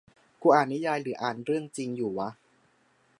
[0.41, 2.29] กูอ่านนิยายหรืออ่านเรื่องจริงอยู่วะ